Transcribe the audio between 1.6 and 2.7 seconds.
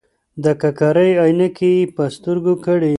یې په سترګو